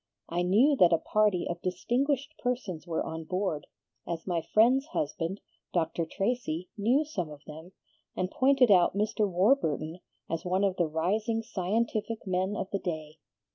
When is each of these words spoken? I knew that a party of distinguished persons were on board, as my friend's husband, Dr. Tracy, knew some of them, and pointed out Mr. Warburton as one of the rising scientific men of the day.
I 0.29 0.41
knew 0.41 0.75
that 0.77 0.91
a 0.91 0.97
party 0.97 1.45
of 1.47 1.61
distinguished 1.61 2.33
persons 2.39 2.87
were 2.87 3.03
on 3.05 3.23
board, 3.25 3.67
as 4.07 4.25
my 4.25 4.41
friend's 4.41 4.87
husband, 4.87 5.41
Dr. 5.73 6.07
Tracy, 6.07 6.69
knew 6.75 7.05
some 7.05 7.29
of 7.29 7.43
them, 7.45 7.73
and 8.15 8.31
pointed 8.31 8.71
out 8.71 8.97
Mr. 8.97 9.29
Warburton 9.29 9.99
as 10.27 10.43
one 10.43 10.63
of 10.63 10.77
the 10.77 10.87
rising 10.87 11.43
scientific 11.43 12.25
men 12.25 12.55
of 12.55 12.71
the 12.71 12.79
day. 12.79 13.19